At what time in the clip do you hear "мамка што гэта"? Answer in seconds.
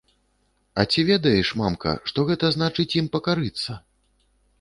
1.61-2.49